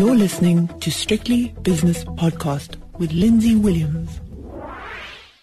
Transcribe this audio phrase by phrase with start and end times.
[0.00, 4.18] You're listening to Strictly Business Podcast with Lindsay Williams.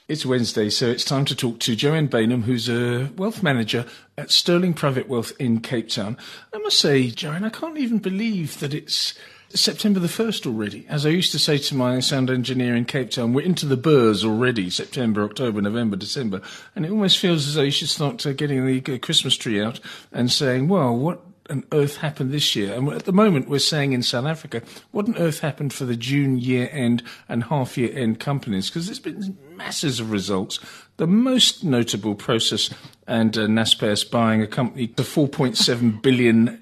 [0.08, 3.86] It's Wednesday, so it's time to talk to Joanne Baynham, who's a wealth manager
[4.18, 6.18] at Sterling Private Wealth in Cape Town.
[6.52, 9.14] I must say, Joanne, I can't even believe that it's
[9.50, 10.88] September the 1st already.
[10.90, 13.78] As I used to say to my sound engineer in Cape Town, we're into the
[13.78, 16.42] burrs already September, October, November, December.
[16.76, 19.62] And it almost feels as though you should start uh, getting the uh, Christmas tree
[19.62, 19.80] out
[20.12, 22.74] and saying, well, what on earth happened this year?
[22.74, 24.62] And at the moment, we're saying in South Africa,
[24.92, 28.70] what on earth happened for the June year end and half year end companies?
[28.70, 30.60] Because there's been masses of results.
[30.98, 32.74] The most notable Prosus
[33.06, 36.60] and uh, Naspers buying a company, the $4.7 billion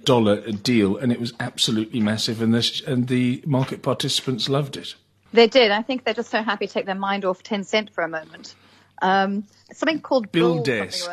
[0.64, 4.96] deal, and it was absolutely massive, and, this, and the market participants loved it.
[5.34, 5.72] They did.
[5.72, 8.56] I think they're just so happy to take their mind off Tencent for a moment.
[9.02, 11.08] Um, something called BillDesk.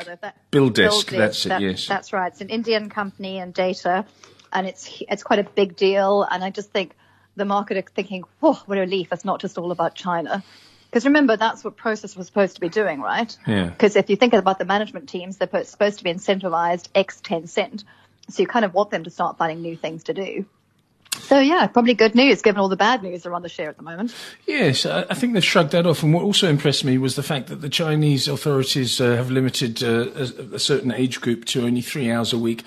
[0.53, 1.61] BillDesk, that's it.
[1.61, 2.31] Yes, that's right.
[2.31, 4.07] It's an Indian company and data,
[4.53, 6.27] and it's it's quite a big deal.
[6.29, 6.95] And I just think
[7.37, 9.09] the market are thinking, "Whoa, what a relief!
[9.13, 10.45] It's not just all about China."
[10.93, 13.35] Because remember, that's what Prosus was supposed to be doing, right?
[13.47, 13.71] Yeah.
[13.71, 17.85] Because if you think about the management teams, they're supposed to be incentivized X Tencent.
[18.29, 20.45] So you kind of want them to start finding new things to do.
[21.19, 23.83] So yeah, probably good news given all the bad news around the share at the
[23.83, 24.15] moment.
[24.47, 26.03] Yes, I think they've shrugged that off.
[26.03, 29.83] And what also impressed me was the fact that the Chinese authorities uh, have limited
[29.83, 30.11] uh,
[30.55, 32.65] a, certain age group to only three hours a week.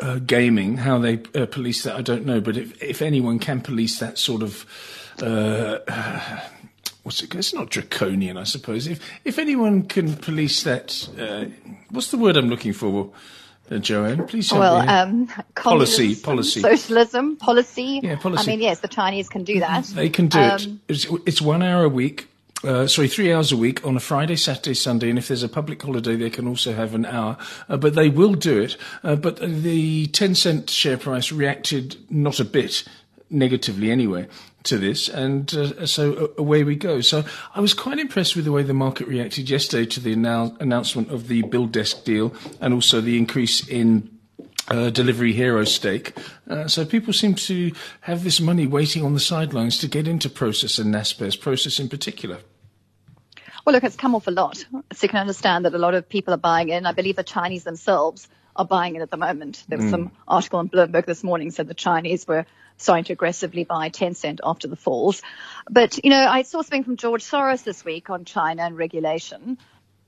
[0.00, 2.40] Uh, gaming, how they uh, police that, I don't know.
[2.40, 4.64] But if, if anyone can police that sort of
[5.20, 5.78] uh,
[7.02, 7.34] what's it?
[7.34, 8.86] It's not draconian, I suppose.
[8.86, 11.46] If if anyone can police that, uh,
[11.90, 13.10] what's the word I'm looking for?
[13.70, 14.76] Uh, Joanne, please well.
[14.88, 18.00] Um, policy, policy, socialism, policy.
[18.02, 18.42] Yeah, policy.
[18.42, 19.84] I mean, yes, the Chinese can do that.
[19.84, 20.68] They can do um, it.
[20.88, 22.28] It's, it's, one hour a week.
[22.64, 25.48] Uh, sorry, three hours a week on a Friday, Saturday, Sunday, and if there's a
[25.48, 27.36] public holiday, they can also have an hour.
[27.68, 28.76] Uh, but they will do it.
[29.04, 32.84] Uh, but the Tencent share price reacted not a bit
[33.30, 34.26] negatively anyway
[34.64, 37.00] to this, and uh, so away we go.
[37.00, 40.60] So I was quite impressed with the way the market reacted yesterday to the annou-
[40.60, 44.10] announcement of the BillDesk deal and also the increase in
[44.68, 46.16] uh, Delivery Hero stake.
[46.48, 47.72] Uh, so people seem to
[48.02, 51.88] have this money waiting on the sidelines to get into Prosus and Naspers, Prosus in
[51.88, 52.38] particular.
[53.64, 54.56] Well, look, it's come off a lot.
[54.92, 56.86] So you can understand that a lot of people are buying in.
[56.86, 59.64] I believe the Chinese themselves are buying in at the moment.
[59.68, 59.90] There was mm.
[59.90, 62.46] some article on Bloomberg this morning said the Chinese were
[62.78, 65.20] starting to aggressively buy Tencent after the falls.
[65.68, 69.58] But, you know, I saw something from George Soros this week on China and regulation.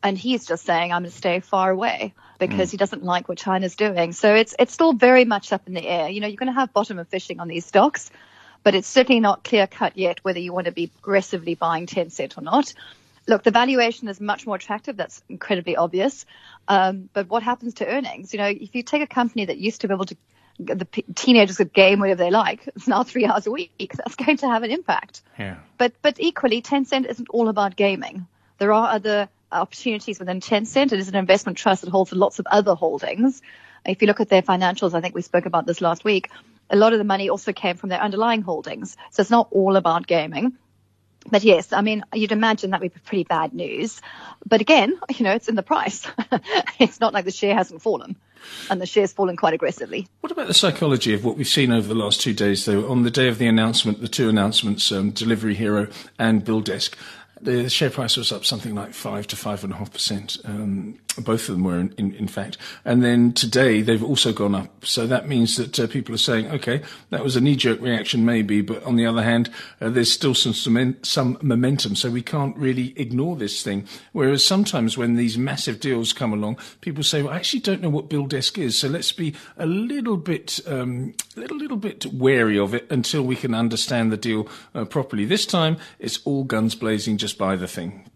[0.02, 2.70] And he's just saying, I'm going to stay far away because mm.
[2.70, 4.12] he doesn't like what China's doing.
[4.12, 6.08] So it's, it's still very much up in the air.
[6.08, 8.10] You know, you're going to have bottom of fishing on these stocks,
[8.62, 12.38] but it's certainly not clear cut yet whether you want to be aggressively buying Tencent
[12.38, 12.72] or not.
[13.26, 14.96] Look, the valuation is much more attractive.
[14.96, 16.24] That's incredibly obvious.
[16.66, 18.32] Um, but what happens to earnings?
[18.32, 20.16] You know, if you take a company that used to be able to
[20.66, 22.66] the p- teenagers could game whatever they like.
[22.68, 23.92] It's now three hours a week.
[23.96, 25.22] That's going to have an impact.
[25.38, 25.56] Yeah.
[25.78, 28.26] But but equally, Tencent isn't all about gaming.
[28.58, 30.92] There are other opportunities within Tencent.
[30.92, 33.42] It is an investment trust that holds lots of other holdings.
[33.84, 36.30] If you look at their financials, I think we spoke about this last week.
[36.68, 38.96] A lot of the money also came from their underlying holdings.
[39.10, 40.56] So it's not all about gaming.
[41.28, 44.00] But yes, I mean, you'd imagine that would be pretty bad news.
[44.46, 46.06] But again, you know, it's in the price.
[46.78, 48.16] it's not like the share hasn't fallen
[48.70, 50.08] and the share's fallen quite aggressively.
[50.20, 52.88] What about the psychology of what we've seen over the last two days, though?
[52.90, 56.94] On the day of the announcement, the two announcements, um, Delivery Hero and BillDesk,
[57.40, 60.36] the share price was up something like five to five and a half percent.
[60.44, 62.56] Um, both of them were, in, in, in, fact.
[62.84, 64.86] And then today they've also gone up.
[64.86, 68.60] So that means that uh, people are saying, okay, that was a knee-jerk reaction, maybe,
[68.60, 69.50] but on the other hand,
[69.80, 71.96] uh, there's still some, some momentum.
[71.96, 73.86] So we can't really ignore this thing.
[74.12, 77.90] Whereas sometimes when these massive deals come along, people say, well, I actually don't know
[77.90, 78.78] what BillDesk is.
[78.78, 83.36] So let's be a little bit, um, little little bit wary of it until we
[83.36, 85.24] can understand the deal uh, properly.
[85.24, 87.16] This time, it's all guns blazing.
[87.16, 88.09] Just buy the thing.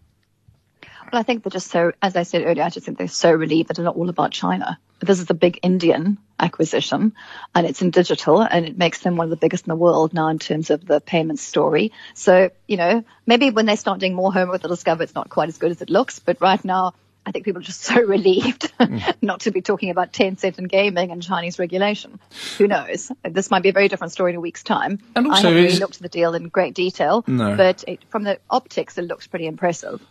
[1.11, 3.31] Well, I think they're just so, as I said earlier, I just think they're so
[3.31, 4.79] relieved that it's not all about China.
[4.99, 7.13] This is a big Indian acquisition
[7.53, 10.13] and it's in digital and it makes them one of the biggest in the world
[10.13, 11.91] now in terms of the payment story.
[12.13, 15.49] So, you know, maybe when they start doing more homework, they'll discover it's not quite
[15.49, 16.19] as good as it looks.
[16.19, 16.93] But right now,
[17.25, 19.15] I think people are just so relieved mm.
[19.21, 22.19] not to be talking about Tencent and gaming and Chinese regulation.
[22.57, 23.11] Who knows?
[23.23, 24.99] This might be a very different story in a week's time.
[25.15, 27.55] And also I haven't really looked at the deal in great detail, no.
[27.55, 30.01] but it, from the optics, it looks pretty impressive.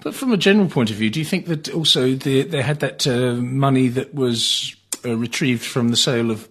[0.00, 2.80] But from a general point of view, do you think that also the, they had
[2.80, 6.48] that uh, money that was uh, retrieved from the sale of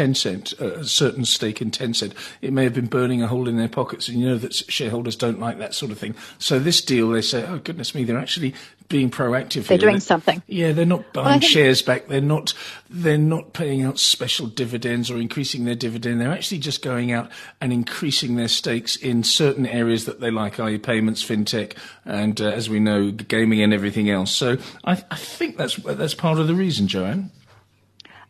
[0.00, 3.68] Tencent, a certain stake in Tencent, it may have been burning a hole in their
[3.68, 4.08] pockets.
[4.08, 6.14] And you know that shareholders don't like that sort of thing.
[6.38, 8.54] So this deal, they say, oh, goodness me, they're actually
[8.88, 9.88] being proactive They're here.
[9.90, 10.42] doing something.
[10.46, 12.08] Yeah, they're not buying think- shares back.
[12.08, 12.54] They're not.
[12.88, 16.20] They're not paying out special dividends or increasing their dividend.
[16.20, 17.30] They're actually just going out
[17.60, 21.74] and increasing their stakes in certain areas that they like, i.e., payments, fintech,
[22.04, 24.32] and uh, as we know, gaming and everything else.
[24.32, 27.30] So I, I think that's that's part of the reason, Joanne.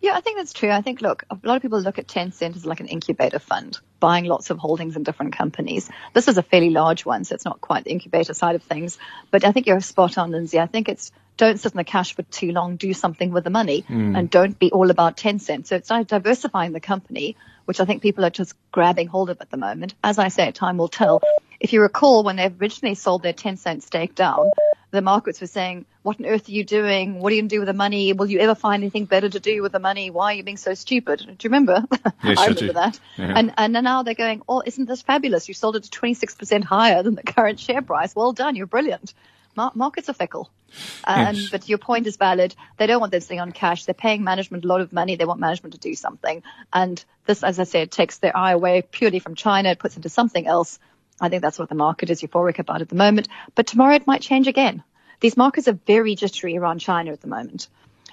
[0.00, 0.70] Yeah, I think that's true.
[0.70, 3.78] I think, look, a lot of people look at Tencent as like an incubator fund,
[3.98, 5.90] buying lots of holdings in different companies.
[6.14, 8.98] This is a fairly large one, so it's not quite the incubator side of things.
[9.30, 10.58] But I think you're spot on, Lindsay.
[10.58, 13.50] I think it's don't sit in the cash for too long, do something with the
[13.50, 14.18] money, mm.
[14.18, 15.66] and don't be all about Tencent.
[15.66, 19.50] So it's diversifying the company, which I think people are just grabbing hold of at
[19.50, 19.94] the moment.
[20.04, 21.22] As I say, time will tell.
[21.58, 24.50] If you recall, when they originally sold their Tencent stake down,
[24.90, 27.20] the markets were saying, what on earth are you doing?
[27.20, 28.12] What are you going to do with the money?
[28.12, 30.10] Will you ever find anything better to do with the money?
[30.10, 31.18] Why are you being so stupid?
[31.20, 31.84] Do you remember?
[32.24, 32.98] Yes, I remember that.
[33.16, 33.32] Yeah.
[33.36, 35.46] And, and now they're going, oh, isn't this fabulous?
[35.48, 38.16] You sold it to 26% higher than the current share price.
[38.16, 38.56] Well done.
[38.56, 39.14] You're brilliant.
[39.56, 40.50] Mar- markets are fickle.
[41.04, 41.50] Um, Yes.
[41.50, 42.54] But your point is valid.
[42.76, 43.84] They don't want this thing on cash.
[43.84, 45.16] They're paying management a lot of money.
[45.16, 46.42] They want management to do something.
[46.72, 49.70] And this, as I said, takes their eye away purely from China.
[49.70, 50.78] It puts into something else.
[51.20, 53.28] I think that's what the market is euphoric about at the moment.
[53.54, 54.82] But tomorrow it might change again.
[55.20, 57.68] These markets are very jittery around China at the moment.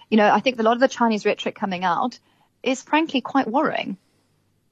[0.10, 2.20] You know, I think a lot of the Chinese rhetoric coming out
[2.64, 3.98] is frankly quite worrying.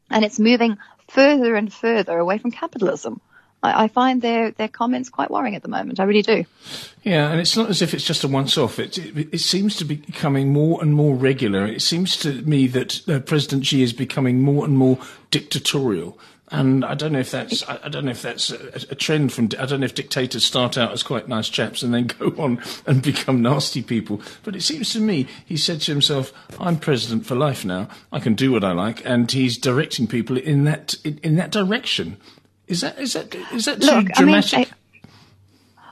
[0.10, 0.78] And it's moving
[1.08, 3.22] further and further away from capitalism.
[3.64, 6.00] I, find their, their comments quite worrying at the moment.
[6.00, 6.46] I really do.
[7.04, 8.80] Yeah, and it's not as if it's just a once-off.
[8.80, 11.66] It, it, it seems to be becoming more and more regular.
[11.66, 15.00] It seems to me that uh, President Xi is becoming more and more
[15.31, 16.20] dictatorial.
[16.50, 18.57] And I don't know if that's I don't know if that's a,
[18.92, 21.92] a trend from I don't know if dictators start out as quite nice chaps and
[21.92, 24.21] then go on and become nasty people.
[24.44, 27.88] But it seems to me he said to himself, "I'm president for life now.
[28.12, 31.51] I can do what I like," and he's directing people in that in, in that
[31.51, 32.18] direction.
[32.68, 34.36] Is that is that is that too Look, I mean.
[34.36, 34.68] I-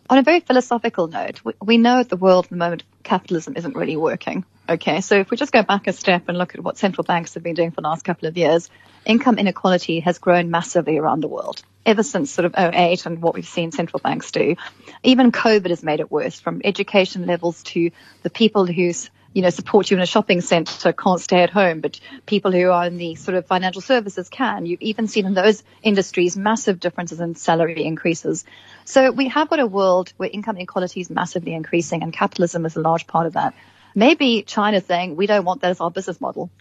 [0.09, 3.55] on a very philosophical note, we, we know at the world at the moment capitalism
[3.55, 4.45] isn't really working.
[4.69, 7.33] Okay, so if we just go back a step and look at what central banks
[7.33, 8.69] have been doing for the last couple of years,
[9.05, 13.33] income inequality has grown massively around the world ever since sort of 08 and what
[13.33, 14.55] we've seen central banks do.
[15.03, 17.91] Even COVID has made it worse from education levels to
[18.21, 21.81] the people who's you know, support you in a shopping centre can't stay at home,
[21.81, 24.65] but people who are in the sort of financial services can.
[24.65, 28.45] You've even seen in those industries massive differences in salary increases.
[28.85, 32.75] So we have got a world where income inequality is massively increasing and capitalism is
[32.75, 33.55] a large part of that.
[33.95, 36.51] Maybe China's saying we don't want that as our business model.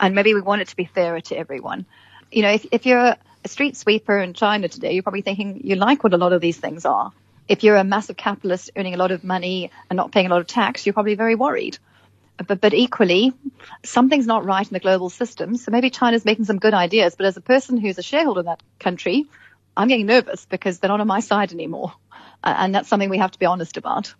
[0.00, 1.86] And maybe we want it to be fairer to everyone.
[2.32, 5.76] You know, if, if you're a street sweeper in China today, you're probably thinking you
[5.76, 7.12] like what a lot of these things are.
[7.48, 10.40] If you're a massive capitalist earning a lot of money and not paying a lot
[10.40, 11.78] of tax, you're probably very worried
[12.46, 13.32] but, but equally,
[13.84, 15.56] something's not right in the global system.
[15.56, 18.46] So maybe China's making some good ideas, but as a person who's a shareholder in
[18.46, 19.26] that country,
[19.76, 21.92] I'm getting nervous because they're not on my side anymore.
[22.42, 24.14] Uh, and that's something we have to be honest about.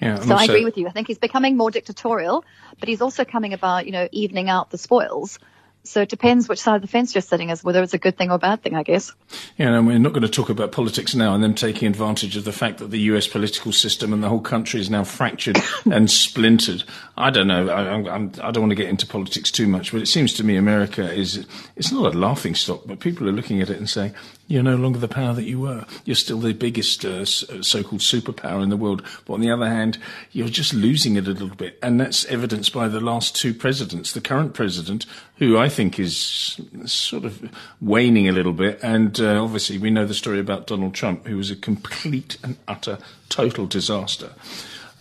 [0.00, 0.88] yeah, So I agree with you.
[0.88, 2.44] I think he's becoming more dictatorial,
[2.80, 5.38] but he's also coming about, you know, evening out the spoils.
[5.84, 8.16] So it depends which side of the fence you're sitting as, whether it's a good
[8.16, 9.12] thing or a bad thing, I guess.
[9.58, 12.44] Yeah, and we're not going to talk about politics now and them taking advantage of
[12.44, 15.58] the fact that the US political system and the whole country is now fractured
[15.90, 16.84] and splintered.
[17.16, 17.68] I don't know.
[17.68, 20.44] I, I'm, I don't want to get into politics too much, but it seems to
[20.44, 23.90] me America is, it's not a laughing stock, but people are looking at it and
[23.90, 24.14] saying,
[24.52, 25.86] you're no longer the power that you were.
[26.04, 29.02] You're still the biggest uh, uh, so-called superpower in the world.
[29.24, 29.96] But on the other hand,
[30.30, 31.78] you're just losing it a little bit.
[31.82, 34.12] And that's evidenced by the last two presidents.
[34.12, 35.06] The current president,
[35.36, 37.50] who I think is sort of
[37.80, 38.78] waning a little bit.
[38.82, 42.58] And uh, obviously, we know the story about Donald Trump, who was a complete and
[42.68, 42.98] utter,
[43.30, 44.32] total disaster.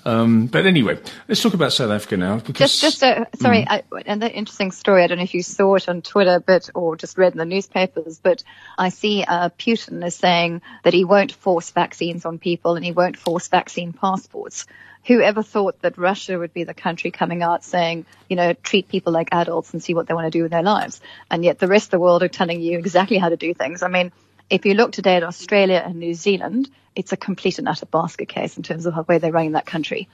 [0.05, 2.38] Um, but anyway, let's talk about South Africa now.
[2.38, 5.03] Because Just, just a, sorry, I, another interesting story.
[5.03, 7.46] I don't know if you saw it on Twitter, but or just read in the
[7.46, 8.20] newspapers.
[8.20, 8.43] But
[8.77, 12.91] I see uh, Putin is saying that he won't force vaccines on people and he
[12.91, 14.65] won't force vaccine passports.
[15.05, 19.12] Whoever thought that Russia would be the country coming out saying, you know, treat people
[19.12, 21.67] like adults and see what they want to do with their lives, and yet the
[21.67, 23.81] rest of the world are telling you exactly how to do things.
[23.81, 24.12] I mean,
[24.51, 28.27] if you look today at Australia and New Zealand, it's a complete and utter basket
[28.27, 30.10] case in terms of the way they're running that country.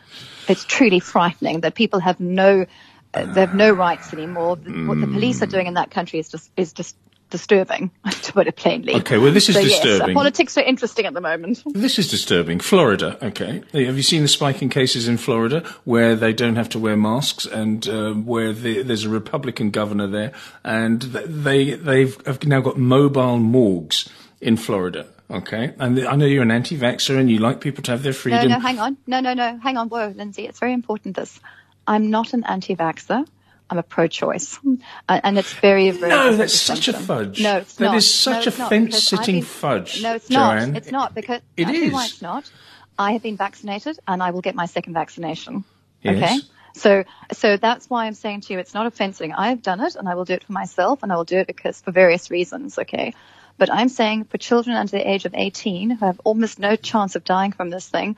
[0.48, 2.68] It's truly frightening that people have no,
[3.16, 4.56] uh, they have no rights anymore.
[4.56, 6.96] What the police are doing in that country is just is just
[7.30, 7.92] disturbing,
[8.22, 8.96] to put it plainly.
[8.96, 10.16] Okay, well, this is so, Yes, disturbing.
[10.16, 11.64] uh, politics are interesting at the moment.
[11.74, 12.60] This is disturbing.
[12.60, 13.64] Florida, okay.
[13.74, 16.96] Have you seen the spike in cases in Florida where they don't have to wear
[16.96, 20.32] masks and uh, where the, there's a Republican governor there
[20.64, 24.08] and they they've have now got mobile morgues
[24.42, 25.74] in Florida, okay?
[25.80, 28.48] And I know you're an anti-vaxxer and you like people to have their freedom.
[28.48, 28.98] no, no, hang on.
[29.08, 29.90] No, no, no, hang on.
[29.90, 31.40] Whoa, Lindsay, it's very important this.
[31.86, 33.28] I'm not an anti-vaxxer.
[33.70, 34.60] I'm a pro-choice,
[35.10, 36.10] uh, and it's very, very.
[36.10, 37.42] No, that's such a fudge.
[37.42, 37.92] No, it's that not.
[37.92, 40.02] That is such no, a fence-sitting fudge.
[40.02, 40.72] No, it's Joanne.
[40.72, 40.78] not.
[40.78, 41.92] It's not because it is.
[41.92, 42.50] why it's not.
[42.98, 45.66] I have been vaccinated, and I will get my second vaccination.
[46.02, 46.16] Yes.
[46.16, 46.40] Okay.
[46.76, 47.04] So,
[47.34, 49.32] so that's why I'm saying to you, it's not offensive.
[49.36, 51.38] I have done it, and I will do it for myself, and I will do
[51.38, 52.78] it because for various reasons.
[52.78, 53.14] Okay.
[53.58, 57.16] But I'm saying for children under the age of 18 who have almost no chance
[57.16, 58.16] of dying from this thing,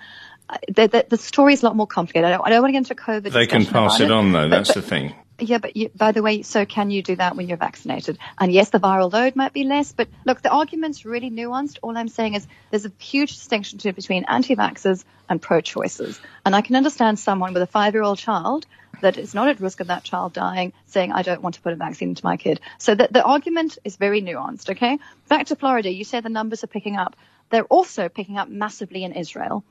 [0.50, 2.26] uh, the, the, the story is a lot more complicated.
[2.26, 3.32] I don't, I don't want to get into COVID.
[3.34, 4.50] They can pass it on, though.
[4.50, 5.14] but- That's but- the thing.
[5.40, 8.18] yeah, but you, by the way, so can you do that when you're vaccinated?
[8.38, 11.78] And yes, the viral load might be less, but look, the argument's really nuanced.
[11.82, 16.20] All I'm saying is there's a huge distinction between anti-vaxxers and pro-choicers.
[16.46, 18.66] And I can understand someone with a five-year-old child
[19.02, 21.74] that is not at risk of that child dying saying, I don't want to put
[21.74, 22.60] a vaccine into my kid.
[22.78, 25.00] So the, the argument is very nuanced, okay?
[25.28, 27.16] Back to Florida, you say the numbers are picking up.
[27.50, 29.64] They're also picking up massively in Israel.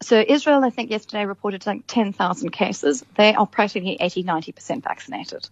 [0.00, 3.04] So Israel, I think yesterday reported like 10,000 cases.
[3.16, 5.48] They are practically 80, 90% vaccinated.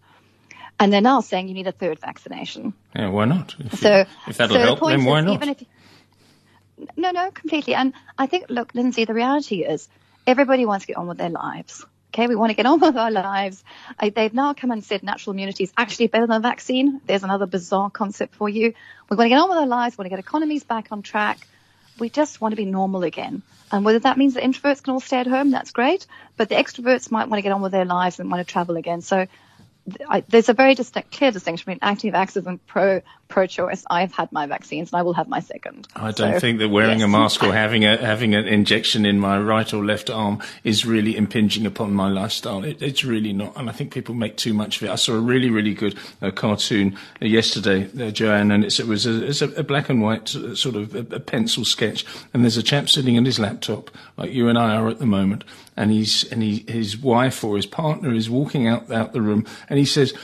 [0.81, 2.75] And they're now saying you need a third vaccination.
[2.97, 3.55] Yeah, why not?
[3.59, 5.35] If, So if that'll so help, point then why not?
[5.35, 5.62] Even if,
[6.97, 7.75] no, no, completely.
[7.75, 9.88] And I think, look, Lindsay, the reality is
[10.26, 11.85] everybody wants to get on with their lives.
[12.14, 13.64] Okay, we want to get on with our lives.
[13.99, 17.00] I, they've now come and said natural immunity is actually better than a vaccine.
[17.06, 18.73] There's another bizarre concept for you.
[19.11, 19.99] We want to get on with our lives.
[19.99, 21.44] We want to get economies back on track.
[21.99, 23.42] We just want to be normal again.
[23.73, 26.06] And whether that means the introverts can all stay at home, that's great.
[26.37, 28.76] But the extroverts might want to get on with their lives and want to travel
[28.76, 29.00] again.
[29.00, 29.26] So
[30.09, 33.02] I, there's a very distinct, clear distinction between anti-vaxxers and pro
[33.35, 33.85] pro-choice.
[33.91, 35.88] I've had my vaccines and I will have my second.
[35.97, 37.07] I don't So, think that wearing yes.
[37.07, 40.87] a mask or having a having an injection in my right or left arm is
[40.87, 42.62] really impinging upon my lifestyle.
[42.62, 44.91] It, it's really not, and I think people make too much of it.
[44.93, 48.87] I saw a really really good uh, cartoon uh, yesterday, uh, Joanne, and it's, it
[48.87, 52.07] was a, it's a, a black and white uh, sort of a, a pencil sketch,
[52.33, 55.07] and there's a chap sitting at his laptop like you and I are at the
[55.07, 55.43] moment,
[55.76, 59.45] and he's and he his wife or his partner is walking out out the room,
[59.69, 60.14] and he says,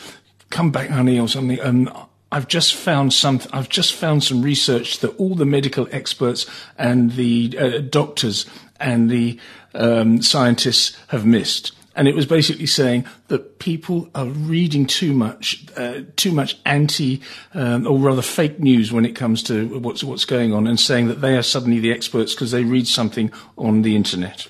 [0.50, 1.90] "Come back, honey," or something, and.
[2.32, 3.40] I've just found some.
[3.52, 6.46] I've just found some research that all the medical experts
[6.78, 8.46] and the uh, doctors
[8.78, 9.38] and the
[9.74, 11.72] um, scientists have missed.
[11.96, 17.20] And it was basically saying that people are reading too much, uh, too much anti,
[17.52, 21.08] um, or rather fake news when it comes to what's what's going on, and saying
[21.08, 24.46] that they are suddenly the experts because they read something on the internet.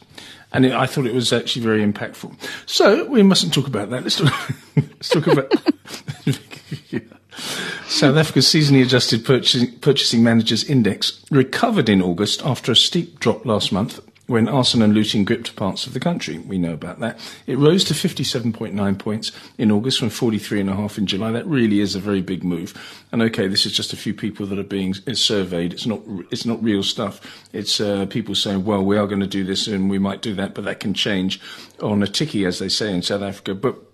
[0.52, 2.36] And it, I thought it was actually very impactful.
[2.66, 4.02] So we mustn't talk about that.
[4.02, 5.52] Let's talk, let's talk about.
[7.90, 13.44] South Africa's seasonally adjusted purchasing, purchasing managers index recovered in August after a steep drop
[13.44, 16.38] last month when arson and looting gripped parts of the country.
[16.38, 17.18] We know about that.
[17.48, 21.32] It rose to 57.9 points in August from 43.5 in July.
[21.32, 22.74] That really is a very big move.
[23.10, 25.72] And okay, this is just a few people that are being surveyed.
[25.72, 27.20] It's not, it's not real stuff.
[27.52, 30.32] It's uh, people saying, well, we are going to do this and we might do
[30.36, 31.40] that, but that can change
[31.82, 33.56] on a ticky, as they say in South Africa.
[33.56, 33.89] But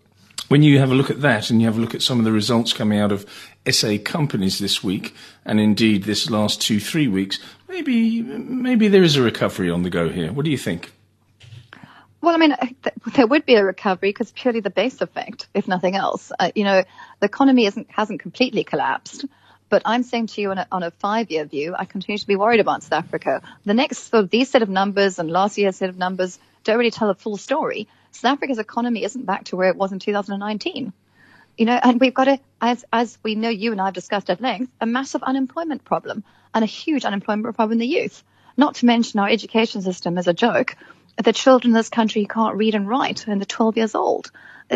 [0.48, 2.24] when you have a look at that and you have a look at some of
[2.24, 3.26] the results coming out of
[3.70, 5.14] SA companies this week,
[5.44, 7.38] and indeed this last two, three weeks,
[7.68, 10.32] maybe, maybe there is a recovery on the go here.
[10.32, 10.92] What do you think?
[12.20, 12.56] Well, I mean,
[13.14, 16.32] there would be a recovery because purely the base effect, if nothing else.
[16.38, 16.82] Uh, you know,
[17.20, 19.26] the economy isn't, hasn't completely collapsed.
[19.68, 22.36] But I'm saying to you on a, on a five-year view, I continue to be
[22.36, 23.42] worried about South Africa.
[23.64, 26.78] The next, sort of these set of numbers and last year's set of numbers don't
[26.78, 27.88] really tell a full story.
[28.16, 30.92] South Africa's economy isn't back to where it was in 2019.
[31.56, 34.28] You know, and we've got a, as, as we know you and I have discussed
[34.28, 36.22] at length, a massive unemployment problem
[36.54, 38.22] and a huge unemployment problem in the youth.
[38.56, 40.76] Not to mention our education system is a joke.
[41.22, 44.30] The children in this country can't read and write and they're 12 years old.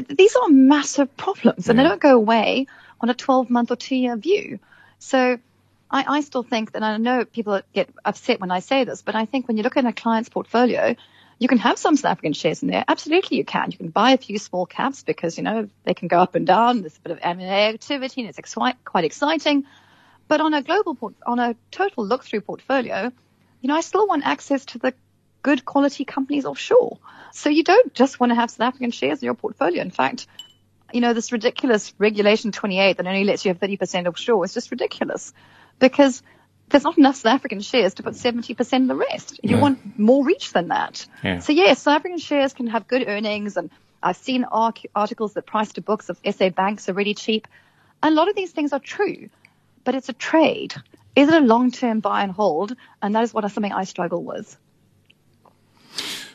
[0.09, 2.66] These are massive problems and they don't go away
[3.00, 4.59] on a 12 month or two year view.
[4.99, 5.38] So
[5.90, 9.14] I, I still think that I know people get upset when I say this, but
[9.14, 10.94] I think when you look at a client's portfolio,
[11.40, 12.85] you can have some South African shares in there.
[12.87, 13.70] Absolutely, you can.
[13.70, 16.47] You can buy a few small caps because, you know, they can go up and
[16.47, 16.82] down.
[16.82, 18.54] There's a bit of M&A activity and it's ex-
[18.85, 19.64] quite exciting.
[20.28, 23.11] But on a global, port- on a total look through portfolio,
[23.62, 24.92] you know, I still want access to the
[25.42, 26.99] good quality companies offshore.
[27.32, 29.80] So you don't just want to have South African shares in your portfolio.
[29.80, 30.26] In fact,
[30.92, 34.70] you know, this ridiculous regulation 28 that only lets you have 30% offshore is just
[34.70, 35.32] ridiculous
[35.78, 36.23] because
[36.70, 39.40] there's not enough South African shares to put 70% of the rest.
[39.42, 39.60] You Yeah.
[39.62, 41.06] want more reach than that.
[41.22, 41.38] Yeah.
[41.40, 43.70] So yes, South African shares can have good earnings and
[44.02, 47.46] I've seen articles that price to books of SA banks are really cheap.
[48.02, 49.28] And a lot of these things are true,
[49.84, 50.74] but it's a trade.
[51.14, 52.74] Is it a long-term buy and hold?
[53.02, 54.56] And that is what something I struggle with.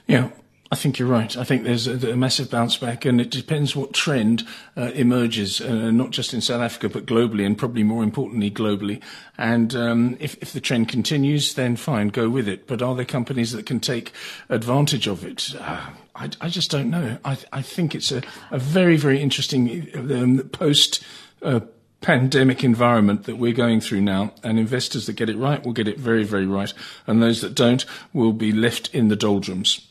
[0.05, 0.29] Yeah.
[0.75, 1.37] I think you're right.
[1.37, 5.61] I think there's a, a massive bounce back, and it depends what trend uh, emerges,
[5.61, 9.01] uh, not just in South Africa, but globally, and probably more importantly, globally.
[9.37, 12.67] And um, if, if the trend continues, then fine, go with it.
[12.67, 14.11] But are there companies that can take
[14.49, 15.55] advantage of it?
[15.57, 17.19] Uh, I, I, just don't know.
[17.23, 21.01] I, I think it's a, a very, very interesting um, post
[21.41, 21.61] uh,
[22.01, 25.87] pandemic environment that we're going through now, and investors that get it right will get
[25.87, 26.73] it very, very right,
[27.07, 29.87] and those that don't will be left in the doldrums.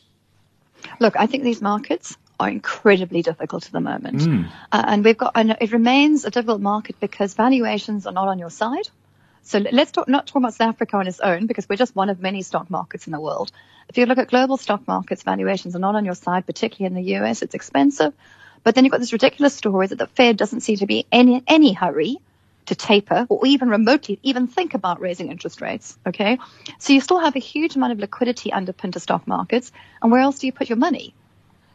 [0.99, 4.49] Look, I think these markets are incredibly difficult at the moment, mm.
[4.71, 8.39] uh, and we've got and it remains a difficult market because valuations are not on
[8.39, 8.89] your side.
[9.43, 12.09] So let's talk, not talk about South Africa on its own because we're just one
[12.09, 13.51] of many stock markets in the world.
[13.87, 17.03] If you look at global stock markets, valuations are not on your side, particularly in
[17.03, 17.43] the US.
[17.43, 18.13] It's expensive.
[18.63, 21.43] But then you've got this ridiculous story that the Fed doesn't seem to be in
[21.47, 22.17] any hurry
[22.67, 25.97] to taper or even remotely even think about raising interest rates.
[26.05, 26.39] Okay.
[26.79, 29.71] So you still have a huge amount of liquidity underpinned to stock markets.
[30.01, 31.13] And where else do you put your money?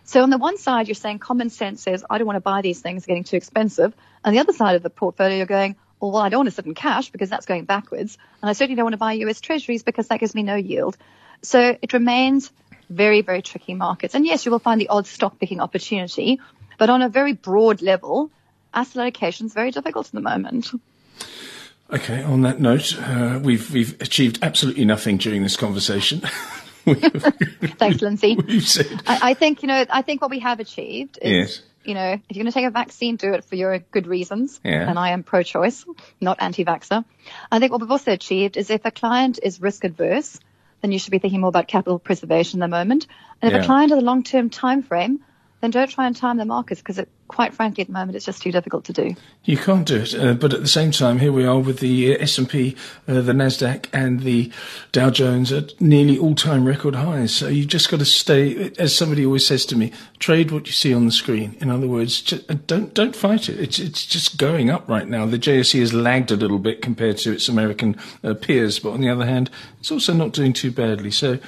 [0.04, 2.62] So on the one side, you're saying common sense says, I don't want to buy
[2.62, 3.94] these things, getting too expensive.
[4.25, 6.54] And the other side of the portfolio, you're going, well, well, I don't want to
[6.54, 8.18] sit in cash because that's going backwards.
[8.42, 10.97] And I certainly don't want to buy US treasuries because that gives me no yield.
[11.42, 12.50] So it remains
[12.88, 14.14] very, very tricky markets.
[14.14, 16.40] And yes, you will find the odd stock picking opportunity,
[16.76, 18.30] but on a very broad level,
[18.72, 20.70] asset allocation is very difficult at the moment.
[21.92, 26.20] Okay, on that note, uh, we've we've achieved absolutely nothing during this conversation.
[26.84, 28.36] Thanks, Lindsay.
[29.06, 29.84] I, I, think you know.
[29.90, 31.62] I think what we have achieved is, yes.
[31.84, 34.60] you know, if you're going to take a vaccine, do it for your good reasons.
[34.64, 34.88] Yeah.
[34.88, 35.84] And I am pro-choice,
[36.20, 37.04] not anti-vaxxer.
[37.50, 40.38] I think what we've also achieved is if a client is risk adverse,
[40.80, 43.06] then you should be thinking more about capital preservation at the moment.
[43.42, 43.62] And if yeah.
[43.62, 45.20] a client has a long-term time frame,
[45.61, 48.40] then don't try and time the markets because, quite frankly, at the moment, it's just
[48.40, 49.14] too difficult to do.
[49.45, 50.14] You can't do it.
[50.14, 52.76] Uh, but at the same time, here we are with the uh, S&P,
[53.07, 54.50] uh, the Nasdaq, and the
[54.93, 57.35] Dow Jones at nearly all-time record highs.
[57.35, 60.73] So you've just got to stay, as somebody always says to me, trade what you
[60.73, 61.57] see on the screen.
[61.61, 63.61] In other words, just, uh, don't don't fight it.
[63.61, 65.26] It's it's just going up right now.
[65.26, 69.02] The JSE has lagged a little bit compared to its American uh, peers, but on
[69.02, 71.11] the other hand, it's also not doing too badly.
[71.11, 71.38] So,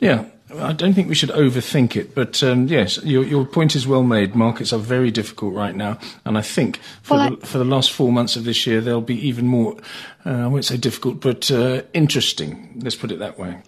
[0.00, 0.24] yeah
[0.58, 4.02] I don't think we should overthink it, but um, yes, your, your point is well
[4.02, 4.34] made.
[4.34, 7.46] Markets are very difficult right now, and I think for, well, the, I...
[7.46, 9.76] for the last four months of this year, they'll be even more,
[10.26, 12.80] uh, I won't say difficult, but uh, interesting.
[12.82, 13.58] Let's put it that way.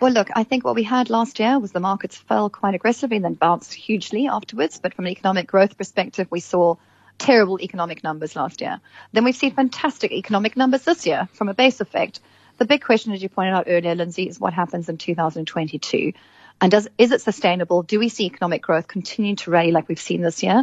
[0.00, 3.16] Well, look, I think what we had last year was the markets fell quite aggressively
[3.16, 4.80] and then bounced hugely afterwards.
[4.82, 6.74] But from an economic growth perspective, we saw
[7.18, 8.80] terrible economic numbers last year.
[9.12, 12.18] Then we've seen fantastic economic numbers this year from a base effect.
[12.62, 16.12] The big question, as you pointed out earlier, Lindsay, is what happens in 2022.
[16.60, 17.82] And does, is it sustainable?
[17.82, 20.62] Do we see economic growth continuing to rally like we've seen this year?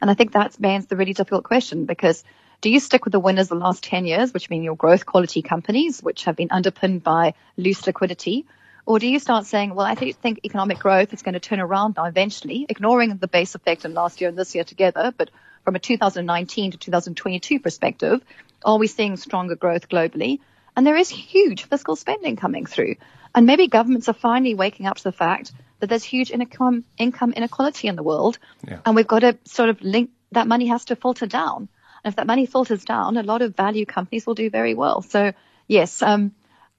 [0.00, 2.22] And I think that remains the really difficult question because
[2.60, 5.42] do you stick with the winners the last 10 years, which mean your growth quality
[5.42, 8.46] companies, which have been underpinned by loose liquidity?
[8.86, 11.96] Or do you start saying, well, I think economic growth is going to turn around
[11.96, 15.30] now eventually, ignoring the base effect in last year and this year together, but
[15.64, 18.20] from a 2019 to 2022 perspective,
[18.64, 20.38] are we seeing stronger growth globally?
[20.76, 22.96] And there is huge fiscal spending coming through.
[23.34, 27.32] And maybe governments are finally waking up to the fact that there's huge income, income
[27.32, 28.38] inequality in the world.
[28.66, 28.80] Yeah.
[28.84, 31.68] And we've got to sort of link that money has to filter down.
[32.04, 35.02] And if that money filters down, a lot of value companies will do very well.
[35.02, 35.32] So
[35.66, 36.32] yes, um,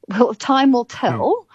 [0.07, 1.35] well, time will tell.
[1.35, 1.45] Mm.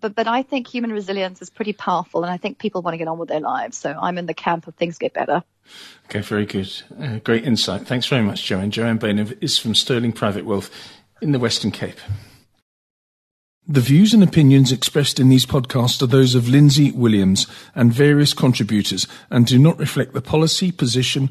[0.00, 2.98] But, but I think human resilience is pretty powerful, and I think people want to
[2.98, 3.76] get on with their lives.
[3.76, 5.42] So I'm in the camp of things get better.
[6.06, 6.72] Okay, very good.
[6.98, 7.86] Uh, great insight.
[7.86, 8.70] Thanks very much, Joanne.
[8.70, 10.70] Joanne Baynham is from Sterling Private Wealth
[11.22, 11.98] in the Western Cape.
[13.66, 18.34] The views and opinions expressed in these podcasts are those of Lindsay Williams and various
[18.34, 21.30] contributors and do not reflect the policy, position,